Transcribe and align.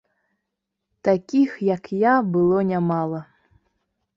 Такіх, 1.09 1.49
як 1.75 1.83
я, 2.05 2.15
было 2.39 2.65
нямала. 2.71 3.19